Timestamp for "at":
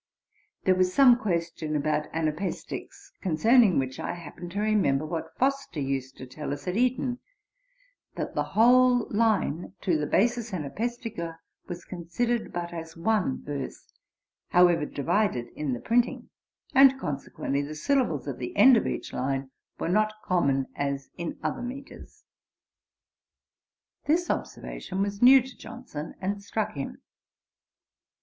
6.67-6.75, 18.27-18.39